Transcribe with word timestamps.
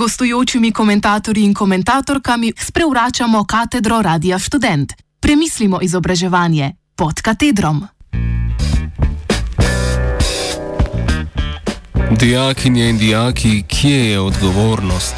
gostujočimi 0.00 0.72
komentatorji 0.72 1.44
in 1.44 1.54
komentatorkami 1.54 2.52
sprevračamo 2.56 3.44
katedro 3.44 4.02
Radia 4.02 4.38
Student. 4.38 4.92
Premislimo 5.20 5.78
izobraževanje 5.82 6.72
pod 6.96 7.20
katedrom. 7.20 7.84
Dijakinje 12.18 12.88
in 12.90 12.98
dijaki, 12.98 13.62
kje 13.68 14.10
je 14.10 14.20
odgovornost? 14.20 15.14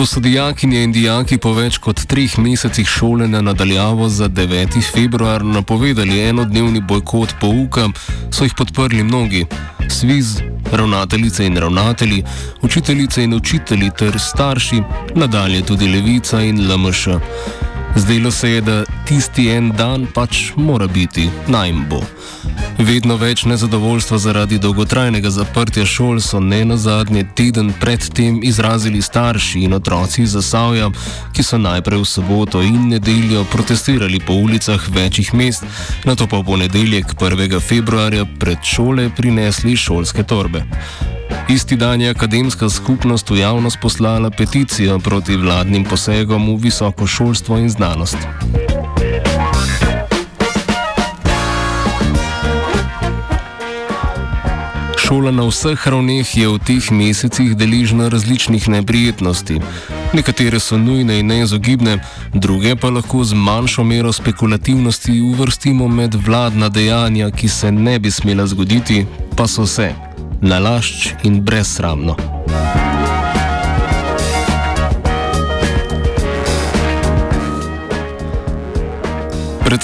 Ko 0.00 0.06
so 0.06 0.20
dijakinje 0.20 0.82
in 0.84 0.92
dijaki 0.92 1.36
po 1.38 1.50
več 1.52 1.76
kot 1.84 1.98
treh 2.08 2.38
mesecih 2.40 2.86
šolanja 2.88 3.42
nadaljavo 3.44 4.06
za 4.08 4.28
9. 4.32 4.78
februar 4.94 5.44
napovedali 5.44 6.22
enodnevni 6.24 6.80
bojkot 6.80 7.34
pouka, 7.40 7.84
so 8.32 8.48
jih 8.48 8.54
podprli 8.56 9.02
mnogi. 9.04 9.44
Sviz, 9.92 10.38
ravnateljice 10.72 11.44
in 11.46 11.60
ravnatelji, 11.60 12.22
učiteljice 12.62 13.24
in 13.28 13.34
učitelji 13.34 13.90
ter 13.98 14.16
starši, 14.18 14.80
nadalje 15.14 15.60
tudi 15.68 15.92
levica 15.92 16.40
in 16.40 16.64
LMŠ. 16.72 17.20
Zdelo 17.96 18.30
se 18.30 18.50
je, 18.50 18.60
da 18.60 18.84
tisti 19.04 19.50
en 19.52 19.72
dan 19.76 20.08
pač 20.14 20.52
mora 20.56 20.86
biti, 20.86 21.28
naj 21.48 21.68
jim 21.68 21.84
bo. 21.90 22.00
Vedno 22.80 23.16
več 23.20 23.42
nezadovoljstva 23.44 24.18
zaradi 24.18 24.56
dolgotrajnega 24.58 25.28
zaprtja 25.30 25.82
šol 25.84 26.16
so 26.24 26.38
ne 26.40 26.62
na 26.64 26.78
zadnje 26.80 27.26
teden 27.36 27.74
predtem 27.80 28.38
izrazili 28.42 29.02
starši 29.02 29.66
in 29.66 29.74
otroci 29.76 30.22
iz 30.22 30.32
Zasavja, 30.32 30.88
ki 31.36 31.44
so 31.44 31.58
najprej 31.60 32.00
v 32.00 32.08
soboto 32.08 32.62
in 32.64 32.88
nedeljo 32.88 33.44
protestirali 33.52 34.22
po 34.24 34.32
ulicah 34.32 34.88
večjih 34.96 35.34
mest, 35.34 35.68
na 36.08 36.16
to 36.16 36.26
pa 36.26 36.40
v 36.40 36.48
ponedeljek 36.48 37.12
1. 37.20 37.60
februarja 37.60 38.24
pred 38.40 38.64
šole 38.64 39.10
prinesli 39.16 39.76
šolske 39.76 40.24
torbe. 40.24 40.64
Isti 41.52 41.76
dan 41.76 42.00
je 42.00 42.16
akademska 42.16 42.70
skupnost 42.70 43.30
v 43.30 43.44
javnost 43.44 43.76
poslala 43.82 44.30
peticijo 44.30 44.98
proti 44.98 45.36
vladnim 45.36 45.84
posegom 45.84 46.48
v 46.54 46.60
visoko 46.64 47.06
šolstvo 47.06 47.60
in 47.60 47.68
znanost. 47.68 48.69
Šola 55.10 55.30
na 55.34 55.42
vseh 55.42 55.86
ravneh 55.90 56.22
je 56.22 56.46
v 56.46 56.58
teh 56.62 56.86
mesecih 56.94 57.56
deležna 57.58 58.06
različnih 58.08 58.68
neprijetnosti. 58.68 59.58
Nekatere 60.14 60.60
so 60.62 60.78
nujne 60.78 61.18
in 61.18 61.26
neizogibne, 61.26 61.96
druge 62.34 62.76
pa 62.78 62.94
lahko 62.94 63.24
z 63.26 63.34
manjšo 63.34 63.82
mero 63.84 64.12
spekulativnosti 64.12 65.20
uvrstimo 65.20 65.88
med 65.88 66.14
vladna 66.14 66.68
dejanja, 66.68 67.30
ki 67.30 67.48
se 67.48 67.72
ne 67.72 67.98
bi 67.98 68.10
smela 68.10 68.46
zgoditi, 68.46 69.02
pa 69.36 69.50
so 69.50 69.66
se 69.66 69.90
nalašč 70.40 71.08
in 71.26 71.42
brezsramno. 71.42 72.14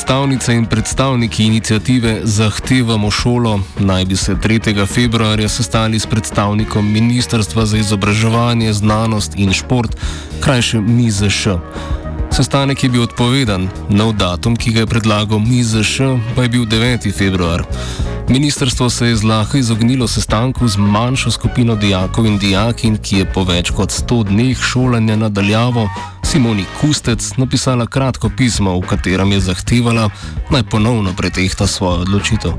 Predstavnice 0.06 0.54
in 0.54 0.66
predstavniki 0.66 1.44
inicijative 1.44 2.20
Zahtevamo 2.22 3.10
šolo 3.10 3.60
naj 3.78 4.04
bi 4.04 4.16
se 4.16 4.34
3. 4.34 4.86
februarja 4.86 5.48
sestali 5.48 5.98
s 5.98 6.06
predstavnikom 6.06 6.92
Ministrstva 6.92 7.66
za 7.66 7.76
izobraževanje, 7.76 8.72
znanost 8.72 9.32
in 9.36 9.52
šport, 9.52 9.96
krajše 10.40 10.80
MIZŠ. 10.80 11.48
Sestanek 12.30 12.84
je 12.84 12.90
bil 12.90 13.02
odpovedan, 13.02 13.68
nov 13.90 14.12
datum, 14.12 14.56
ki 14.56 14.72
ga 14.72 14.80
je 14.80 14.86
predlagal 14.86 15.38
MIZŠ, 15.38 16.00
pa 16.36 16.42
je 16.42 16.48
bil 16.48 16.64
9. 16.64 17.12
februar. 17.18 17.66
Ministrstvo 18.28 18.90
se 18.90 19.06
je 19.06 19.16
zlahka 19.16 19.58
izognilo 19.58 20.08
sestanku 20.08 20.68
z 20.68 20.76
manjšo 20.76 21.30
skupino 21.30 21.76
dijakov 21.76 22.26
in 22.26 22.38
dijakin, 22.38 22.96
ki 22.96 23.16
je 23.16 23.32
po 23.32 23.44
več 23.44 23.70
kot 23.70 23.90
100 23.90 24.24
dneh 24.24 24.58
šolanja 24.58 25.16
nadaljavo 25.16 25.88
Simoni 26.24 26.64
Kustec 26.80 27.36
napisala 27.36 27.86
kratko 27.86 28.30
pismo, 28.36 28.74
v 28.80 28.86
katerem 28.86 29.32
je 29.32 29.40
zahtevala, 29.40 30.08
naj 30.50 30.62
ponovno 30.62 31.14
pretehta 31.16 31.66
svojo 31.66 32.02
odločitev. 32.02 32.52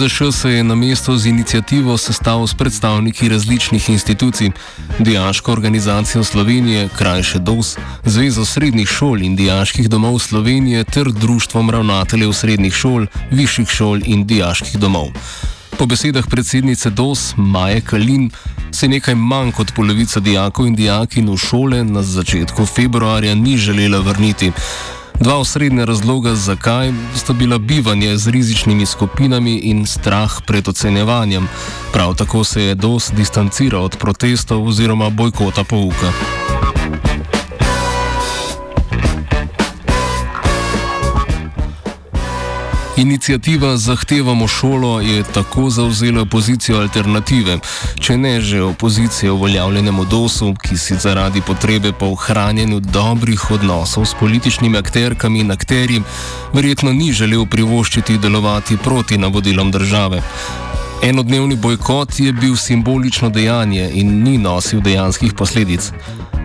MIZŠ 0.00 0.22
se 0.32 0.50
je 0.50 0.64
na 0.64 0.74
mesto 0.74 1.18
z 1.18 1.26
inicijativo 1.26 1.98
sestavil 1.98 2.46
s 2.46 2.54
predstavniki 2.54 3.28
različnih 3.28 3.90
institucij, 3.90 4.50
Dijaško 4.98 5.52
organizacijo 5.52 6.24
Slovenije, 6.24 6.88
krajše 6.98 7.38
DOS, 7.38 7.76
Zvezo 8.04 8.44
srednjih 8.44 8.88
šol 8.88 9.22
in 9.22 9.36
dijaških 9.36 9.88
domov 9.88 10.18
Slovenije 10.18 10.84
ter 10.84 11.12
Društvom 11.12 11.70
ravnateljev 11.70 12.32
srednjih 12.32 12.74
šol, 12.74 13.06
višjih 13.30 13.68
šol 13.68 14.00
in 14.04 14.26
dijaških 14.26 14.78
domov. 14.78 15.08
Po 15.78 15.86
besedah 15.86 16.26
predsednice 16.26 16.90
DOS 16.90 17.34
Maje 17.36 17.80
Kalin 17.80 18.30
se 18.72 18.88
nekaj 18.88 19.14
manj 19.14 19.52
kot 19.52 19.74
polovica 19.76 20.20
dijakov 20.20 20.66
in 20.66 20.74
dijakin 20.74 21.28
v 21.28 21.36
šole 21.36 21.84
na 21.84 22.02
začetku 22.02 22.66
februarja 22.66 23.34
ni 23.34 23.56
želela 23.56 23.98
vrniti. 23.98 24.52
Dva 25.20 25.38
osrednja 25.38 25.84
razloga, 25.84 26.34
zakaj 26.34 26.92
sta 27.16 27.32
bila 27.32 27.58
bivanje 27.58 28.16
z 28.16 28.28
rizičnimi 28.28 28.86
skupinami 28.86 29.58
in 29.58 29.86
strah 29.86 30.40
pred 30.46 30.68
ocenjevanjem. 30.68 31.48
Prav 31.92 32.14
tako 32.14 32.44
se 32.44 32.62
je 32.62 32.74
DOS 32.74 33.10
distanciral 33.12 33.84
od 33.84 33.96
protestov 33.96 34.66
oziroma 34.66 35.10
bojkota 35.10 35.64
pouka. 35.64 36.12
Inicijativa 43.00 43.76
Zahtevamo 43.76 44.48
šolo 44.48 45.00
je 45.00 45.22
tako 45.22 45.70
zauzela 45.70 46.24
pozicijo 46.24 46.80
alternative, 46.80 47.58
če 48.00 48.16
ne 48.18 48.40
že 48.40 48.62
opozicije 48.62 49.30
uveljavljenemu 49.32 50.04
DOS-u, 50.04 50.54
ki 50.54 50.76
si 50.76 50.94
zaradi 50.94 51.40
potrebe 51.40 51.92
po 51.92 52.06
ohranjanju 52.06 52.80
dobrih 52.80 53.50
odnosov 53.50 54.04
s 54.04 54.14
političnimi 54.20 54.78
akterkami 54.78 55.40
in 55.40 55.50
akterji 55.50 56.02
verjetno 56.52 56.92
ni 56.92 57.12
želel 57.12 57.46
privoščiti 57.46 58.18
delovati 58.18 58.76
proti 58.76 59.18
navodilom 59.18 59.70
države. 59.70 60.22
Enodnevni 61.02 61.56
bojkot 61.56 62.20
je 62.20 62.32
bil 62.32 62.56
simbolično 62.56 63.30
dejanje 63.30 63.90
in 63.94 64.22
ni 64.22 64.38
nosil 64.38 64.80
dejanskih 64.80 65.32
posledic. 65.32 65.92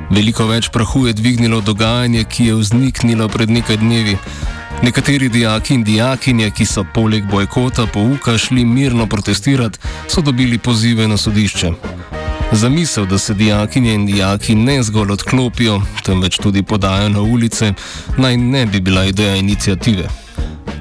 Veliko 0.10 0.46
več 0.46 0.70
prahu 0.70 1.08
je 1.08 1.14
dvignilo 1.14 1.62
dogajanje, 1.62 2.24
ki 2.24 2.46
je 2.46 2.56
vzniknilo 2.56 3.28
pred 3.30 3.50
nekaj 3.50 3.78
dnevi. 3.82 4.18
Nekateri 4.84 5.30
dijaki 5.30 5.74
in 5.74 5.84
dijakinje, 5.84 6.52
ki 6.52 6.66
so 6.66 6.84
poleg 6.94 7.26
bojkota 7.32 7.88
pouka 7.88 8.38
šli 8.38 8.66
mirno 8.66 9.08
protestirati, 9.08 9.80
so 10.08 10.22
dobili 10.22 10.58
pozive 10.58 11.08
na 11.08 11.18
sodišče. 11.18 11.72
Zamisel, 12.52 13.06
da 13.06 13.18
se 13.18 13.34
dijakinje 13.34 13.94
in 13.94 14.06
dijaki 14.06 14.56
ne 14.56 14.84
zgolj 14.84 15.12
odklopijo, 15.12 15.82
temveč 16.06 16.38
tudi 16.38 16.64
podajo 16.64 17.10
na 17.10 17.22
ulice, 17.22 17.74
naj 18.18 18.38
ne 18.38 18.66
bi 18.66 18.80
bila 18.80 19.06
ideja 19.06 19.36
inicijative. 19.36 20.08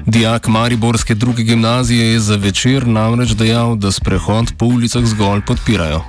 Dijak 0.05 0.47
Mariborske 0.47 1.15
druge 1.15 1.43
gimnazije 1.43 2.11
je 2.13 2.19
za 2.19 2.35
večer 2.35 2.87
namreč 2.87 3.33
dejal, 3.33 3.75
da 3.75 3.91
sprehod 3.91 4.53
po 4.57 4.65
ulicah 4.65 5.05
zgolj 5.05 5.41
podpirajo. 5.47 6.03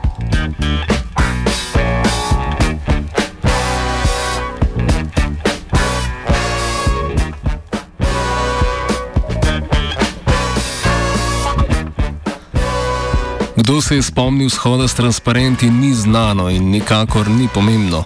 Kdo 13.66 13.82
se 13.82 13.96
je 13.96 14.02
spomnil 14.02 14.50
shoda 14.50 14.88
s 14.88 14.94
transparenti, 14.94 15.70
ni 15.70 15.94
znano 15.94 16.50
in 16.50 16.70
nikakor 16.70 17.28
ni 17.28 17.48
pomembno. 17.54 18.04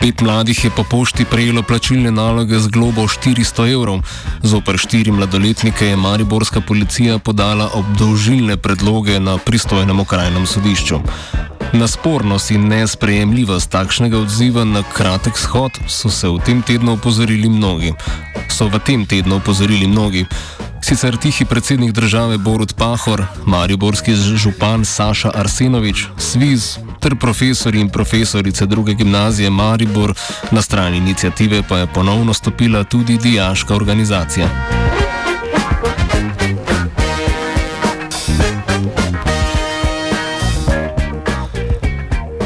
Pet 0.00 0.20
mladih 0.20 0.64
je 0.64 0.70
po 0.70 0.84
pošti 0.84 1.24
prejelo 1.24 1.62
plačilne 1.62 2.10
naloge 2.10 2.58
z 2.58 2.72
globo 2.72 3.04
400 3.04 3.72
evrov. 3.72 4.00
Zoper 4.42 4.78
štiri 4.78 5.12
mladoletnike 5.12 5.86
je 5.86 5.96
mariborska 5.96 6.60
policija 6.60 7.18
podala 7.18 7.68
obdolžilne 7.74 8.56
predloge 8.56 9.20
na 9.20 9.36
pristojnem 9.38 10.00
okrajnem 10.00 10.46
sodišču. 10.46 11.00
Na 11.72 11.86
spornost 11.86 12.50
in 12.50 12.64
nesprejemljivost 12.68 13.70
takšnega 13.70 14.16
odziva 14.18 14.64
na 14.64 14.82
kratek 14.82 15.36
shod 15.36 15.76
so 15.88 16.08
se 16.08 16.28
v 16.28 16.40
tem 16.40 16.62
tednu 16.62 16.96
opozorili 16.96 17.48
mnogi. 17.48 17.92
So 18.48 18.72
v 18.72 18.80
tem 18.80 19.04
tednu 19.06 19.36
opozorili 19.36 19.86
mnogi. 19.86 20.24
Sicer 20.80 21.16
tihi 21.16 21.44
predsednik 21.44 21.92
države 21.92 22.38
Borut 22.38 22.74
Pahor, 22.76 23.24
mariborski 23.46 24.14
župan 24.14 24.84
Saša 24.84 25.30
Arsenovič, 25.34 26.04
Sviz 26.18 26.78
ter 27.00 27.16
profesori 27.16 27.80
in 27.80 27.88
profesorice 27.88 28.66
druge 28.66 28.94
gimnazije 28.94 29.50
Maribor, 29.50 30.14
na 30.50 30.62
strani 30.62 30.96
inicijative 30.96 31.62
pa 31.68 31.78
je 31.78 31.86
ponovno 31.86 32.34
stopila 32.34 32.84
tudi 32.84 33.18
dijaška 33.18 33.74
organizacija. 33.74 34.48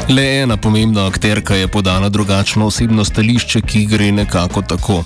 Le 0.09 0.41
ena 0.41 0.57
pomembna 0.57 1.07
akterka 1.07 1.55
je 1.55 1.67
podala 1.67 2.09
drugačno 2.09 2.65
osebno 2.65 3.05
stališče, 3.05 3.61
ki 3.61 3.85
gre 3.85 4.11
nekako 4.11 4.61
tako. 4.61 5.03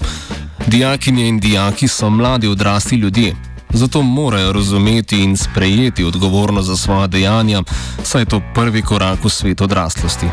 Dijakinje 0.68 1.28
in 1.28 1.40
dijaki 1.40 1.88
so 1.88 2.10
mladi 2.10 2.48
odrasli 2.48 2.98
ljudje, 2.98 3.36
zato 3.69 4.02
morajo 4.02 4.54
razumeti 4.54 5.24
in 5.24 5.38
sprejeti 5.38 6.04
odgovornost 6.04 6.68
za 6.68 6.78
svoje 6.78 7.08
dejanja, 7.08 7.64
saj 8.04 8.22
je 8.22 8.25
to 8.25 8.42
prvi 8.54 8.81
korak 8.81 9.24
v 9.24 9.30
svet 9.30 9.62
odraslosti. 9.62 10.25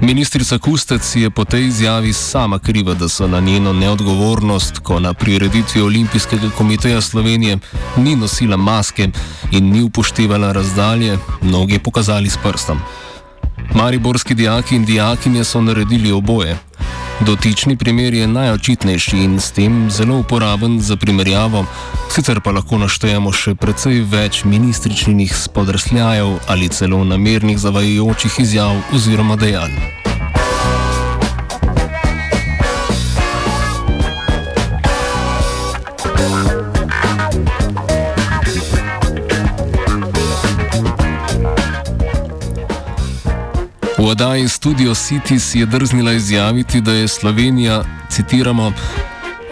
Ministrica 0.00 0.58
Kustec 0.58 1.16
je 1.16 1.30
po 1.30 1.44
tej 1.44 1.66
izjavi 1.66 2.12
sama 2.12 2.58
kriva, 2.58 2.94
da 2.94 3.08
so 3.08 3.28
na 3.28 3.40
njeno 3.40 3.72
neodgovornost, 3.72 4.78
ko 4.78 5.00
na 5.00 5.14
prireditvi 5.14 5.82
Olimpijskega 5.82 6.50
komiteja 6.50 7.00
Slovenije 7.00 7.58
ni 7.96 8.16
nosila 8.16 8.56
maske 8.56 9.08
in 9.50 9.70
ni 9.70 9.82
upoštevala 9.82 10.52
razdalje, 10.52 11.18
mnogi 11.42 11.78
pokazali 11.78 12.30
s 12.30 12.36
prstom. 12.42 12.78
Mariborski 13.74 14.34
dijaki 14.34 14.76
in 14.76 14.84
dijakinje 14.84 15.44
so 15.44 15.60
naredili 15.60 16.12
oboje. 16.12 16.58
Dotični 17.20 17.76
primer 17.76 18.14
je 18.14 18.26
najočitnejši 18.26 19.16
in 19.16 19.40
s 19.40 19.52
tem 19.54 19.90
zelo 19.90 20.18
uporaben 20.18 20.80
za 20.80 20.96
primerjavo, 20.96 21.64
sicer 22.10 22.40
pa 22.40 22.50
lahko 22.50 22.78
naštejemo 22.82 23.32
še 23.32 23.54
precej 23.54 24.02
več 24.10 24.42
ministričnih 24.44 25.36
spodrsljajev 25.44 26.34
ali 26.50 26.68
celo 26.68 27.04
namernih 27.04 27.58
zavajajočih 27.58 28.40
izjav 28.42 28.82
oziroma 28.98 29.38
dejanj. 29.38 29.78
Oddaji 44.14 44.48
Studio 44.48 44.94
City 44.94 45.38
si 45.38 45.58
je 45.58 45.66
drznila 45.66 46.12
izjaviti, 46.12 46.80
da 46.80 46.92
je 46.92 47.08
Slovenija, 47.08 47.84
citiramo, 48.10 48.72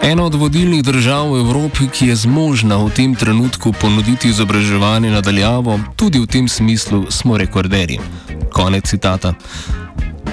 ena 0.01 0.23
od 0.23 0.35
vodilnih 0.35 0.83
držav 0.83 1.33
v 1.33 1.39
Evropi, 1.39 1.87
ki 1.91 2.07
je 2.07 2.15
zmožna 2.15 2.77
v 2.77 2.89
tem 2.95 3.15
trenutku 3.15 3.73
ponuditi 3.73 4.29
izobraževanje 4.29 5.11
nadaljavo, 5.11 5.79
tudi 5.95 6.19
v 6.19 6.27
tem 6.27 6.47
smislu 6.47 7.11
smo 7.11 7.37
rekorderji. 7.37 7.99
Konec 8.53 8.87
citata. 8.87 9.33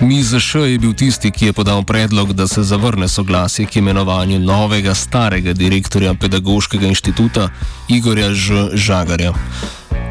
MIZŠ 0.01 0.55
je 0.55 0.79
bil 0.79 0.95
tisti, 0.95 1.31
ki 1.31 1.51
je 1.51 1.53
podal 1.53 1.83
predlog, 1.83 2.33
da 2.33 2.47
se 2.47 2.63
zavrne 2.63 3.09
soglasje 3.09 3.67
k 3.67 3.83
imenovanju 3.83 4.39
novega 4.39 4.95
starega 4.95 5.53
direktorja 5.53 6.15
Pedagoškega 6.15 6.87
inštituta 6.87 7.49
Igorja 7.89 8.31
Ž. 8.35 8.71
Žagarja. 8.75 9.35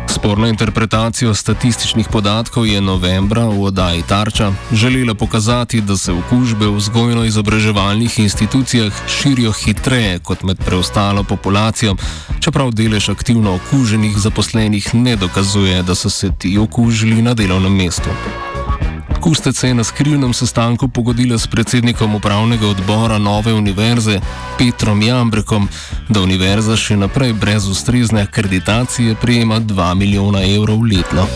Sporno 0.10 0.48
interpretacijo 0.48 1.34
statističnih 1.34 2.08
podatkov 2.12 2.68
je 2.68 2.82
novembra 2.82 3.46
v 3.46 3.64
oddaji 3.64 4.04
Tarča 4.08 4.52
želela 4.72 5.14
pokazati, 5.14 5.82
da 5.82 5.98
se 5.98 6.12
okužbe 6.14 6.66
v 6.66 6.76
vzgojno-izobraževalnih 6.76 8.20
institucijah 8.20 8.94
širijo 9.08 9.52
hitreje 9.52 10.20
kot 10.20 10.44
med 10.44 10.58
preostalo 10.66 11.24
populacijo, 11.24 11.96
čeprav 12.40 12.72
delež 12.72 13.10
aktivno 13.10 13.56
okuženih 13.56 14.18
zaposlenih 14.18 14.96
ne 14.96 15.16
dokazuje, 15.16 15.84
da 15.84 15.96
so 15.96 16.10
se 16.10 16.32
ti 16.38 16.58
okužili 16.58 17.22
na 17.22 17.34
delovnem 17.34 17.76
mestu. 17.76 18.10
Kustec 19.22 19.58
se 19.58 19.68
je 19.68 19.74
na 19.74 19.84
skrivnem 19.84 20.34
sestanku 20.34 20.88
pogodila 20.88 21.38
s 21.38 21.48
predsednikom 21.48 22.16
upravnega 22.16 22.68
odbora 22.68 23.18
Nove 23.18 23.54
univerze 23.54 24.20
Petrom 24.58 25.02
Jambrekom, 25.02 25.70
da 26.10 26.22
univerza 26.22 26.76
še 26.76 26.98
naprej 26.98 27.34
brez 27.34 27.68
ustrezne 27.68 28.22
akreditacije 28.22 29.16
prejema 29.16 29.60
2 29.60 29.94
milijona 29.96 30.44
evrov 30.44 30.84
letno. 30.84 31.28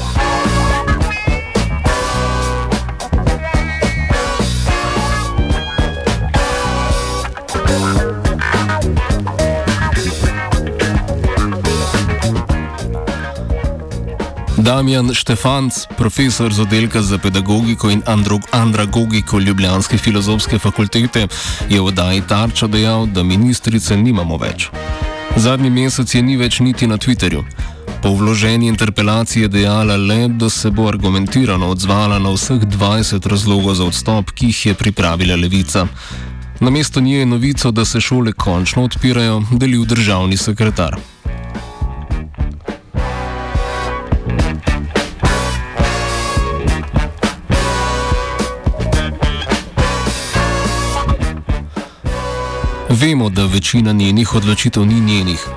Damjan 14.63 15.11
Štefanc, 15.11 15.75
profesor 15.97 16.53
z 16.53 16.63
oddelka 16.63 17.01
za 17.01 17.17
pedagogiko 17.17 17.89
in 17.91 18.01
andragogiko 18.51 19.39
Ljubljanske 19.39 19.97
filozofske 19.97 20.59
fakultete, 20.59 21.27
je 21.69 21.81
v 21.81 21.85
oddaji 21.85 22.21
Tarča 22.27 22.67
dejal, 22.67 23.05
da 23.05 23.23
ministrice 23.23 23.97
nimamo 23.97 24.37
več. 24.39 24.69
Zadnji 25.35 25.69
mesec 25.69 26.15
je 26.15 26.21
ni 26.23 26.37
več 26.39 26.61
niti 26.63 26.87
na 26.87 26.95
Twitterju. 26.97 27.43
Po 28.01 28.15
vloženi 28.15 28.71
interpelaciji 28.71 29.41
je 29.41 29.51
dejala 29.51 29.97
le, 29.99 30.27
da 30.27 30.49
se 30.49 30.71
bo 30.71 30.87
argumentirano 30.87 31.67
odzvala 31.67 32.19
na 32.19 32.31
vseh 32.31 32.63
20 32.63 33.27
razlogov 33.27 33.75
za 33.75 33.83
odstop, 33.83 34.31
ki 34.31 34.53
jih 34.53 34.65
je 34.65 34.73
pripravila 34.79 35.35
levica. 35.35 35.87
Na 36.59 36.69
mesto 36.69 37.03
nje 37.03 37.17
je 37.17 37.25
novico, 37.25 37.71
da 37.71 37.83
se 37.85 37.99
šole 37.99 38.31
končno 38.31 38.87
odpirajo, 38.87 39.41
delil 39.51 39.83
državni 39.83 40.37
sekretar. 40.37 40.95
Vemo, 53.03 53.29
da 53.29 53.45
večina 53.45 53.91
njenih 53.91 54.35
odločitev 54.35 54.85
ni 54.85 54.99
njenih. 54.99 55.47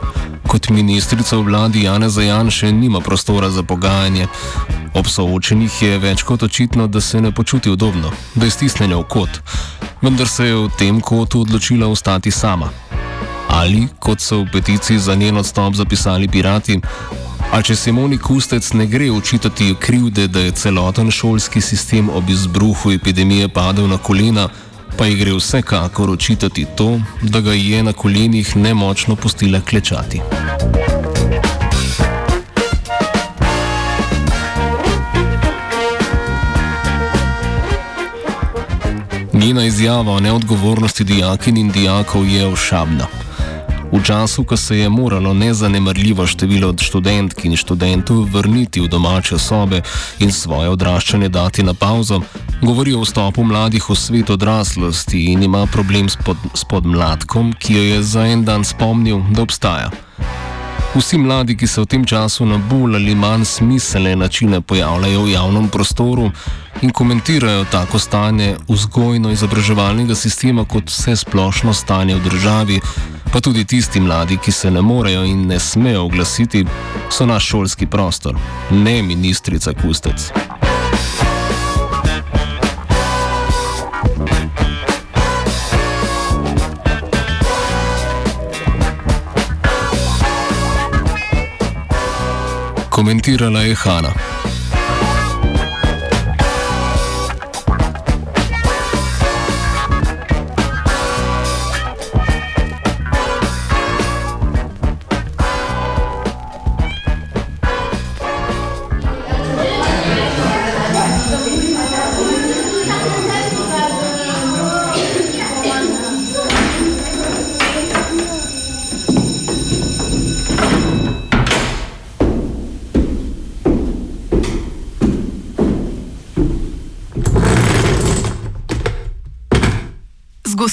Kot 0.49 0.69
ministrica 0.69 1.37
v 1.37 1.43
vladi 1.43 1.83
Jana 1.83 2.09
Zajan 2.09 2.51
še 2.51 2.73
nima 2.73 3.01
prostora 3.01 3.51
za 3.51 3.63
pogajanje. 3.63 4.27
Ob 4.99 5.07
soočenih 5.07 5.77
je 5.83 5.99
več 6.03 6.25
kot 6.27 6.43
očitno, 6.43 6.89
da 6.91 7.01
se 7.01 7.21
ne 7.21 7.31
počuti 7.31 7.71
udobno, 7.71 8.11
da 8.35 8.49
je 8.49 8.51
stisnjena 8.51 8.99
v 8.99 9.07
kot, 9.15 9.39
vendar 10.03 10.27
se 10.27 10.49
je 10.49 10.57
v 10.57 10.75
tem 10.79 11.01
kotu 11.01 11.45
odločila 11.47 11.87
ostati 11.87 12.35
sama. 12.35 12.73
Ali, 13.49 13.87
kot 14.01 14.21
so 14.21 14.43
v 14.43 14.51
peticiji 14.53 14.99
za 14.99 15.15
njen 15.15 15.39
odstop 15.39 15.79
zapisali 15.79 16.29
pirati, 16.29 16.81
a 17.53 17.63
če 17.63 17.77
Simoni 17.79 18.19
Kustec 18.19 18.73
ne 18.73 18.91
gre 18.91 19.11
učitati 19.11 19.77
krivde, 19.79 20.27
da 20.27 20.49
je 20.49 20.51
celoten 20.51 21.15
šolski 21.15 21.61
sistem 21.63 22.11
ob 22.11 22.31
izbruhu 22.31 22.91
epidemije 22.99 23.49
padel 23.49 23.87
na 23.87 24.03
kolena, 24.03 24.49
pa 24.99 25.07
ji 25.07 25.15
gre 25.15 25.33
vsekakor 25.35 26.11
očitati 26.11 26.67
to, 26.77 27.01
da 27.23 27.41
ga 27.41 27.53
je 27.53 27.83
na 27.83 27.93
kolenih 27.93 28.57
nemočno 28.57 29.17
pustila 29.17 29.61
klečati. 29.61 30.21
Njena 39.33 39.65
izjava 39.65 40.13
o 40.13 40.21
neodgovornosti 40.21 41.05
dijakin 41.05 41.57
in 41.57 41.71
dijakov 41.71 42.29
je 42.29 42.47
ošabna. 42.47 43.07
V 43.93 44.03
času, 44.05 44.45
ko 44.45 44.57
se 44.57 44.79
je 44.79 44.89
moralo 44.89 45.35
nezanemrljivo 45.35 46.27
število 46.27 46.75
študentk 46.79 47.45
in 47.45 47.57
študentov 47.57 48.25
vrniti 48.33 48.81
v 48.81 48.89
domače 48.89 49.39
sobe 49.39 49.83
in 50.19 50.33
svoje 50.33 50.69
odraščanje 50.69 51.29
dati 51.29 51.63
na 51.63 51.75
pauzo, 51.75 52.21
govori 52.63 52.95
o 52.95 53.01
vstopu 53.01 53.45
mladih 53.45 53.91
v 53.91 53.95
svet 53.97 54.31
odraslosti 54.31 55.25
in 55.33 55.43
ima 55.43 55.67
problem 55.67 56.09
s, 56.09 56.17
pod, 56.17 56.37
s 56.55 56.65
podmladkom, 56.65 57.53
ki 57.59 57.75
jo 57.75 57.83
je 57.83 58.03
za 58.03 58.27
en 58.27 58.45
dan 58.45 58.65
spomnil, 58.65 59.21
da 59.31 59.43
obstaja. 59.43 59.91
Vsi 60.97 61.19
mladi, 61.19 61.57
ki 61.57 61.67
se 61.67 61.81
v 61.81 61.87
tem 61.87 62.05
času 62.05 62.47
na 62.47 62.57
bolj 62.57 62.97
ali 62.97 63.15
manj 63.15 63.45
smiselne 63.45 64.17
načine 64.17 64.61
pojavljajo 64.61 65.23
v 65.23 65.33
javnem 65.33 65.69
prostoru 65.69 66.31
in 66.83 66.91
komentirajo 66.91 67.65
tako 67.71 67.99
stanje 67.99 68.57
vzgojno-izobraževalnega 68.69 70.15
sistema 70.15 70.65
kot 70.65 70.89
vse 70.89 71.17
splošno 71.17 71.75
stanje 71.75 72.17
v 72.17 72.25
državi, 72.25 72.81
pa 73.33 73.41
tudi 73.41 73.65
tisti 73.65 74.01
mladi, 74.01 74.37
ki 74.37 74.53
se 74.53 74.71
ne 74.71 74.81
morejo 74.81 75.25
in 75.25 75.47
ne 75.47 75.61
smejo 75.61 76.05
oglasiti, 76.05 76.65
so 77.11 77.27
naš 77.27 77.47
šolski 77.47 77.87
prostor, 77.87 78.37
ne 78.71 79.03
ministrica 79.03 79.73
Kustec. 79.83 80.33
commentirala 92.97 93.51
la 93.51 93.77
Hana. 93.85 94.36